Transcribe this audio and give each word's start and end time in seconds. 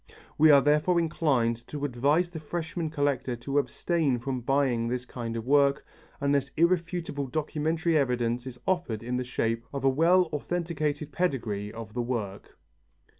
We 0.35 0.49
are 0.49 0.61
therefore 0.63 0.97
inclined 0.97 1.57
to 1.67 1.85
advise 1.85 2.31
the 2.31 2.39
freshman 2.39 2.89
collector 2.89 3.35
to 3.35 3.59
abstain 3.59 4.17
from 4.17 4.41
buying 4.41 4.87
this 4.87 5.05
kind 5.05 5.35
of 5.37 5.45
work, 5.45 5.85
unless 6.19 6.49
irrefutable 6.57 7.27
documentary 7.27 7.95
evidence 7.95 8.47
is 8.47 8.59
offered 8.65 9.03
in 9.03 9.17
the 9.17 9.23
shape 9.23 9.63
of 9.71 9.83
a 9.83 9.89
well 9.89 10.23
authenticated 10.33 11.11
pedigree 11.11 11.71
of 11.71 11.93
the 11.93 12.01
work. 12.01 12.57